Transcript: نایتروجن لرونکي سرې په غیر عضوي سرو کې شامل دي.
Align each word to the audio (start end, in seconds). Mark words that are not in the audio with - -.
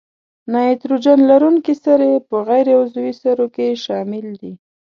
نایتروجن 0.51 1.19
لرونکي 1.29 1.73
سرې 1.83 2.11
په 2.27 2.37
غیر 2.47 2.67
عضوي 2.79 3.13
سرو 3.21 3.47
کې 3.55 3.67
شامل 3.83 4.25
دي. 4.41 4.53